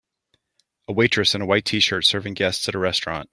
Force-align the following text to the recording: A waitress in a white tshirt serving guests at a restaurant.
A 0.87 0.93
waitress 0.93 1.35
in 1.35 1.41
a 1.41 1.45
white 1.45 1.63
tshirt 1.65 2.05
serving 2.05 2.33
guests 2.33 2.67
at 2.67 2.73
a 2.73 2.79
restaurant. 2.79 3.29